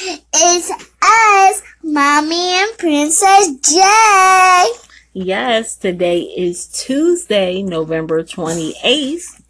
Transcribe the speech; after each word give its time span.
It's 0.00 0.70
us, 1.02 1.62
Mommy 1.82 2.54
and 2.54 2.78
Princess 2.78 3.50
J. 3.68 4.70
Yes, 5.12 5.74
today 5.74 6.20
is 6.20 6.68
Tuesday, 6.68 7.62
November 7.62 8.22
28th. 8.22 9.42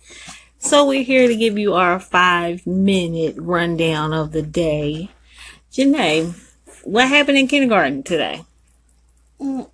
So 0.59 0.87
we're 0.87 1.03
here 1.03 1.29
to 1.29 1.37
give 1.37 1.59
you 1.59 1.75
our 1.75 2.01
five 2.01 2.67
minute 2.67 3.35
rundown 3.37 4.15
of 4.15 4.33
the 4.33 4.41
day. 4.41 5.11
Janae, 5.71 6.35
what 6.83 7.09
happened 7.09 7.37
in 7.37 7.47
kindergarten 7.47 8.03
today? 8.03 8.43
Mm, 9.39 9.69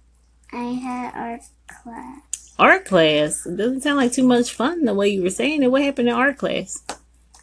I 0.52 0.64
had 0.72 1.12
art 1.14 1.40
class. 1.68 2.54
Art 2.58 2.84
class. 2.84 3.46
It 3.46 3.56
doesn't 3.56 3.82
sound 3.82 3.98
like 3.98 4.12
too 4.12 4.26
much 4.26 4.52
fun 4.52 4.86
the 4.86 4.94
way 4.94 5.06
you 5.06 5.22
were 5.22 5.30
saying 5.30 5.62
it. 5.62 5.70
What 5.70 5.82
happened 5.82 6.08
in 6.08 6.14
art 6.14 6.38
class? 6.38 6.82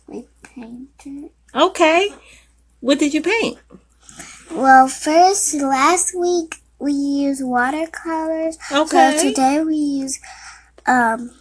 We 0.08 0.28
painted. 0.44 1.30
Okay. 1.56 2.10
What 2.82 3.00
did 3.00 3.14
you 3.14 3.22
paint? 3.22 3.60
Well, 4.52 4.88
first, 4.88 5.54
last 5.54 6.14
week 6.18 6.56
we 6.80 6.92
used 6.94 7.44
watercolors. 7.44 8.58
Okay. 8.72 9.18
So 9.18 9.30
today 9.30 9.64
we 9.64 9.76
use 9.76 10.20
um 10.88 11.32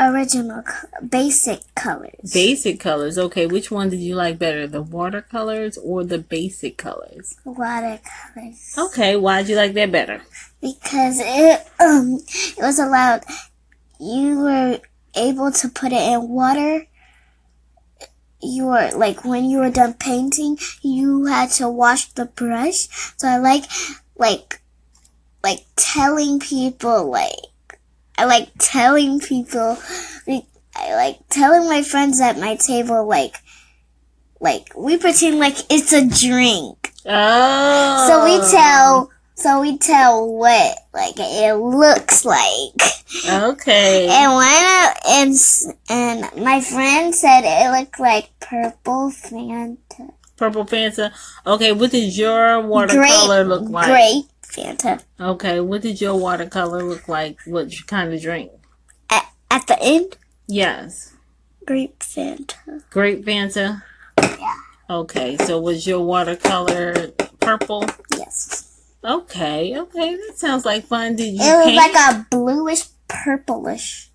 original 0.00 0.62
basic 1.08 1.60
colors. 1.74 2.32
Basic 2.32 2.80
colors. 2.80 3.18
Okay, 3.18 3.46
which 3.46 3.70
one 3.70 3.90
did 3.90 4.00
you 4.00 4.14
like 4.14 4.38
better, 4.38 4.66
the 4.66 4.82
watercolors 4.82 5.78
or 5.78 6.04
the 6.04 6.18
basic 6.18 6.78
colors? 6.78 7.36
watercolors. 7.44 8.74
Okay, 8.76 9.16
why 9.16 9.42
did 9.42 9.50
you 9.50 9.56
like 9.56 9.74
that 9.74 9.92
better? 9.92 10.22
Because 10.60 11.20
it 11.20 11.66
um 11.80 12.18
it 12.28 12.62
was 12.62 12.78
allowed 12.78 13.24
you 14.00 14.40
were 14.40 14.80
able 15.14 15.50
to 15.52 15.68
put 15.68 15.92
it 15.92 16.12
in 16.12 16.28
water. 16.28 16.86
You 18.46 18.66
were 18.66 18.90
like 18.94 19.24
when 19.24 19.50
you 19.50 19.58
were 19.58 19.70
done 19.70 19.94
painting, 19.94 20.58
you 20.82 21.26
had 21.26 21.50
to 21.52 21.68
wash 21.68 22.12
the 22.12 22.26
brush. 22.26 22.88
So 23.16 23.28
I 23.28 23.38
like 23.38 23.64
like 24.16 24.60
like 25.42 25.64
telling 25.76 26.40
people 26.40 27.10
like 27.10 27.80
I 28.18 28.24
like 28.24 28.48
telling 28.58 29.20
people 29.20 29.78
like, 30.26 30.44
I 30.74 30.94
like 30.94 31.18
telling 31.28 31.68
my 31.68 31.82
friends 31.82 32.20
at 32.20 32.38
my 32.38 32.56
table 32.56 33.06
like 33.06 33.36
like 34.40 34.68
we 34.76 34.96
pretend 34.96 35.38
like 35.38 35.56
it's 35.70 35.92
a 35.92 36.06
drink. 36.06 36.92
Oh. 37.06 38.08
So 38.08 38.24
we 38.24 38.50
tell 38.50 39.10
so 39.36 39.60
we 39.60 39.78
tell 39.78 40.26
what 40.28 40.78
like 40.92 41.14
it 41.18 41.54
looks 41.54 42.24
like. 42.24 42.72
Okay. 43.28 44.08
And 44.08 44.32
one 44.32 44.46
of, 44.46 44.96
and 45.08 45.34
and 45.88 46.44
my 46.44 46.60
friend 46.60 47.14
said 47.14 47.42
it 47.44 47.70
looked 47.78 48.00
like 48.00 48.30
purple 48.40 49.10
Fanta. 49.10 50.12
Purple 50.36 50.64
Fanta. 50.66 51.12
Okay, 51.46 51.72
what 51.72 51.90
did 51.92 52.16
your 52.16 52.60
watercolor 52.60 53.44
Grape, 53.44 53.48
look 53.48 53.70
like? 53.70 53.86
grape 53.86 54.24
Fanta. 54.42 55.02
Okay, 55.20 55.60
what 55.60 55.80
did 55.82 56.00
your 56.00 56.14
watercolor 56.16 56.82
look 56.82 57.08
like? 57.08 57.38
What 57.46 57.72
kind 57.86 58.12
of 58.12 58.20
drink? 58.20 58.50
At, 59.10 59.26
at 59.50 59.66
the 59.66 59.80
end, 59.82 60.16
Yes. 60.48 61.14
grape 61.64 61.98
Fanta. 62.00 62.82
Grape 62.90 63.24
Fanta. 63.24 63.82
Yeah. 64.20 64.54
Okay, 64.90 65.36
so 65.38 65.58
was 65.60 65.86
your 65.86 66.00
watercolor 66.00 67.08
purple? 67.40 67.84
Yes. 68.16 68.65
Okay, 69.06 69.78
okay, 69.78 70.16
that 70.16 70.36
sounds 70.36 70.64
like 70.64 70.84
fun. 70.86 71.14
Did 71.16 71.34
you 71.34 71.40
It 71.40 71.56
was 71.56 71.64
paint? 71.66 71.76
like 71.76 71.94
a 71.94 72.26
bluish 72.28 72.84
purplish. 73.08 74.10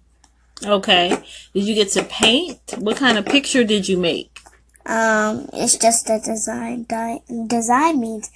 okay. 0.65 1.23
Did 1.53 1.63
you 1.63 1.75
get 1.75 1.89
to 1.91 2.03
paint? 2.03 2.59
What 2.77 2.97
kind 2.97 3.17
of 3.17 3.25
picture 3.25 3.63
did 3.63 3.87
you 3.87 3.97
make? 3.97 4.39
Um, 4.85 5.47
it's 5.53 5.77
just 5.77 6.09
a 6.09 6.19
design. 6.19 6.85
Di- 6.89 7.21
design 7.47 7.99
means 8.01 8.29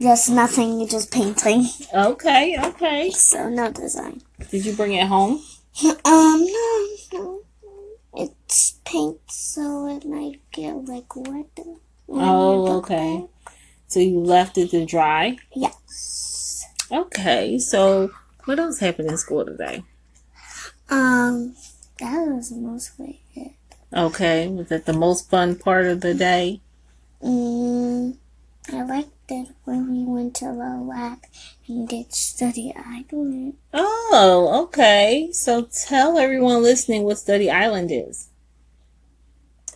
just 0.00 0.30
nothing, 0.30 0.80
You 0.80 0.88
just 0.88 1.12
painting. 1.12 1.66
Okay, 1.94 2.56
okay. 2.58 3.10
So 3.10 3.48
no 3.48 3.70
design. 3.70 4.22
Did 4.50 4.64
you 4.66 4.74
bring 4.74 4.94
it 4.94 5.06
home? 5.06 5.40
Um, 6.04 6.44
no, 6.44 6.88
no. 7.12 7.40
It's 8.14 8.80
paint, 8.84 9.18
so 9.30 9.86
it 9.86 10.04
might 10.04 10.40
get 10.52 10.74
like 10.86 11.14
wet. 11.14 11.46
when 12.06 12.24
Oh, 12.28 12.66
you 12.66 12.72
okay. 12.82 13.24
So 14.00 14.04
you 14.04 14.20
left 14.20 14.56
it 14.56 14.70
to 14.70 14.86
dry? 14.86 15.36
Yes. 15.54 16.64
Okay, 16.90 17.58
so 17.58 18.10
what 18.46 18.58
else 18.58 18.78
happened 18.78 19.10
in 19.10 19.18
school 19.18 19.44
today? 19.44 19.84
Um, 20.88 21.54
that 21.98 22.26
was 22.28 22.50
mostly 22.50 23.20
it. 23.34 23.52
Okay, 23.94 24.48
was 24.48 24.70
that 24.70 24.86
the 24.86 24.94
most 24.94 25.28
fun 25.28 25.54
part 25.54 25.84
of 25.84 26.00
the 26.00 26.14
day? 26.14 26.62
Mm, 27.22 28.16
I 28.72 28.82
liked 28.84 29.10
it 29.28 29.48
when 29.64 29.92
we 29.92 30.10
went 30.10 30.34
to 30.36 30.46
the 30.46 30.82
lab 30.82 31.18
and 31.68 31.86
did 31.86 32.14
study 32.14 32.72
island. 32.74 33.58
Oh, 33.74 34.62
okay. 34.64 35.28
So 35.32 35.64
tell 35.64 36.16
everyone 36.16 36.62
listening 36.62 37.02
what 37.02 37.18
Study 37.18 37.50
Island 37.50 37.90
is. 37.92 38.30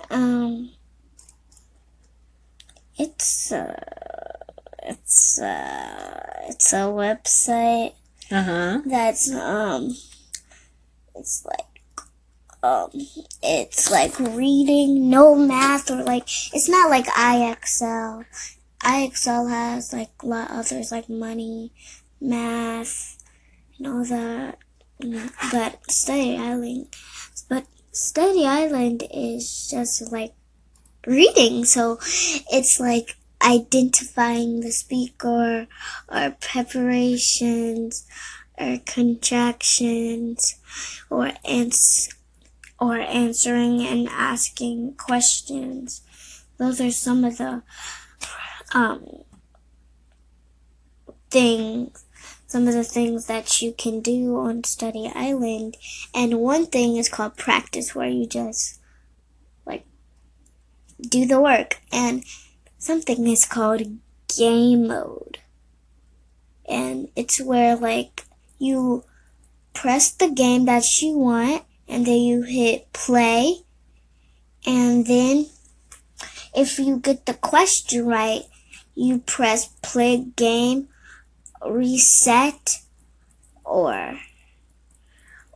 Um, 0.09 0.71
it's 2.97 3.53
uh, 3.53 3.94
it's 5.35 5.41
uh, 5.41 6.47
it's 6.49 6.73
a 6.73 6.87
website 6.87 7.95
Uh 8.31 8.43
huh. 8.43 8.81
that's 8.87 9.33
um 9.33 9.91
it's 11.17 11.45
like 11.45 12.03
um 12.63 12.91
it's 13.43 13.91
like 13.91 14.19
reading 14.19 15.11
no 15.11 15.35
math 15.35 15.91
or 15.91 16.03
like 16.05 16.29
it's 16.53 16.69
not 16.69 16.89
like 16.91 17.07
IXL. 17.07 18.25
IXL 18.83 19.51
has 19.51 19.93
like 19.93 20.11
a 20.23 20.27
lot 20.27 20.51
others 20.51 20.93
like 20.93 21.09
money, 21.09 21.73
math, 22.21 23.19
and 23.79 23.87
all 23.87 24.05
that. 24.05 24.59
But 25.51 25.91
Study 25.91 26.37
Island, 26.37 26.87
but 27.49 27.67
Study 27.93 28.47
Island 28.47 29.03
is 29.13 29.69
just 29.71 30.13
like 30.13 30.33
reading. 31.07 31.65
So 31.65 31.99
it's 32.51 32.79
like 32.79 33.17
identifying 33.45 34.61
the 34.61 34.73
speaker 34.73 35.67
or 36.09 36.37
preparations 36.41 38.07
or 38.59 38.79
contractions 38.87 40.57
or 41.11 41.33
ans- 41.45 42.09
or 42.81 42.97
answering 42.97 43.83
and 43.83 44.09
asking 44.09 44.95
questions. 44.95 46.03
Those 46.59 46.81
are 46.81 46.91
some 46.91 47.25
of 47.25 47.39
the 47.39 47.63
um, 48.73 49.25
things, 51.31 52.05
some 52.47 52.69
of 52.69 52.75
the 52.75 52.85
things 52.85 53.27
that 53.27 53.61
you 53.61 53.73
can 53.73 54.01
do 54.01 54.37
on 54.37 54.65
Study 54.65 55.11
Island. 55.15 55.77
And 56.15 56.41
one 56.41 56.67
thing 56.67 56.97
is 56.97 57.09
called 57.09 57.37
practice, 57.37 57.95
where 57.95 58.09
you 58.09 58.27
just 58.27 58.81
like 59.67 59.85
do 61.01 61.27
the 61.27 61.41
work. 61.41 61.81
And 61.93 62.25
something 62.85 63.27
is 63.27 63.47
called 63.47 63.99
game 64.37 64.89
mode. 64.89 65.39
And 66.69 67.09
it's 67.17 67.41
where 67.41 67.77
like 67.77 68.25
you 68.59 69.05
press 69.73 70.11
the 70.11 70.31
game 70.31 70.67
that 70.67 71.01
you 71.01 71.17
want 71.17 71.65
and 71.89 72.07
then 72.07 72.21
you 72.21 72.43
hit 72.43 72.93
play. 72.93 73.57
And 74.67 75.07
then 75.07 75.47
if 76.55 76.79
you 76.79 76.99
get 76.99 77.27
the 77.27 77.35
question 77.35 78.07
right, 78.07 78.43
you 78.95 79.19
press 79.19 79.69
play 79.83 80.25
game, 80.37 80.89
reset, 81.67 82.79
or 83.65 84.19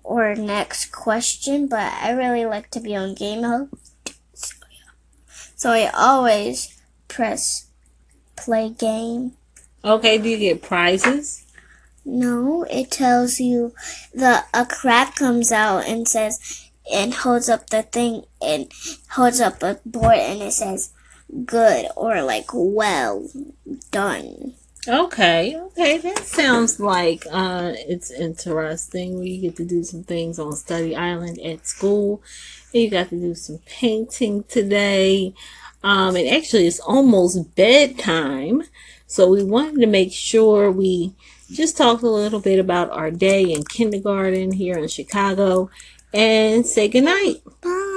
or 0.02 0.34
next 0.34 0.92
question. 0.92 1.68
But 1.68 1.92
I 1.92 2.10
really 2.10 2.44
like 2.44 2.70
to 2.72 2.80
be 2.80 2.96
on 2.96 3.14
game 3.14 3.42
mode, 3.42 3.70
so, 4.34 4.54
so 5.54 5.70
I 5.70 5.90
always 5.94 6.77
press 7.08 7.66
play 8.36 8.70
game. 8.70 9.32
Okay, 9.84 10.18
do 10.18 10.28
you 10.28 10.38
get 10.38 10.62
prizes? 10.62 11.44
No, 12.04 12.64
it 12.70 12.90
tells 12.90 13.38
you 13.38 13.74
the 14.14 14.44
a 14.54 14.64
crab 14.64 15.14
comes 15.14 15.52
out 15.52 15.86
and 15.86 16.08
says 16.08 16.70
and 16.90 17.12
holds 17.12 17.48
up 17.48 17.68
the 17.70 17.82
thing 17.82 18.24
and 18.40 18.72
holds 19.10 19.40
up 19.40 19.62
a 19.62 19.78
board 19.84 20.16
and 20.16 20.40
it 20.40 20.52
says 20.52 20.92
good 21.44 21.86
or 21.96 22.22
like 22.22 22.48
well 22.52 23.28
done. 23.90 24.54
Okay, 24.86 25.54
okay, 25.54 25.98
that 25.98 26.20
sounds 26.20 26.80
like 26.80 27.26
uh, 27.30 27.72
it's 27.74 28.10
interesting. 28.10 29.18
We 29.18 29.38
get 29.38 29.56
to 29.56 29.64
do 29.66 29.84
some 29.84 30.02
things 30.02 30.38
on 30.38 30.56
Study 30.56 30.96
Island 30.96 31.38
at 31.40 31.66
school. 31.66 32.22
You 32.72 32.88
got 32.88 33.10
to 33.10 33.20
do 33.20 33.34
some 33.34 33.58
painting 33.66 34.44
today. 34.44 35.34
Um, 35.82 36.16
and 36.16 36.28
actually, 36.28 36.66
it's 36.66 36.80
almost 36.80 37.54
bedtime. 37.54 38.64
So 39.06 39.30
we 39.30 39.42
wanted 39.42 39.80
to 39.80 39.86
make 39.86 40.12
sure 40.12 40.70
we 40.70 41.14
just 41.50 41.76
talk 41.76 42.02
a 42.02 42.06
little 42.06 42.40
bit 42.40 42.58
about 42.58 42.90
our 42.90 43.10
day 43.10 43.44
in 43.52 43.64
kindergarten 43.64 44.52
here 44.52 44.76
in 44.76 44.88
Chicago 44.88 45.70
and 46.12 46.66
say 46.66 46.88
goodnight. 46.88 47.42
Bye. 47.62 47.87